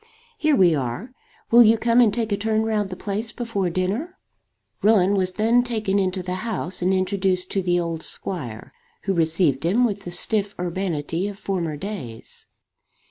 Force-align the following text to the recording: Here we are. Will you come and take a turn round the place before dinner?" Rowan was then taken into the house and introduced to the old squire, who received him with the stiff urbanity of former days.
Here 0.35 0.55
we 0.55 0.73
are. 0.73 1.11
Will 1.51 1.61
you 1.61 1.77
come 1.77 2.01
and 2.01 2.11
take 2.11 2.31
a 2.31 2.35
turn 2.35 2.63
round 2.63 2.89
the 2.89 2.95
place 2.95 3.31
before 3.31 3.69
dinner?" 3.69 4.17
Rowan 4.81 5.13
was 5.13 5.33
then 5.33 5.61
taken 5.61 5.99
into 5.99 6.23
the 6.23 6.33
house 6.41 6.81
and 6.81 6.91
introduced 6.91 7.51
to 7.51 7.61
the 7.61 7.79
old 7.79 8.01
squire, 8.01 8.73
who 9.03 9.13
received 9.13 9.63
him 9.63 9.85
with 9.85 10.01
the 10.03 10.09
stiff 10.09 10.55
urbanity 10.59 11.27
of 11.27 11.37
former 11.37 11.77
days. 11.77 12.47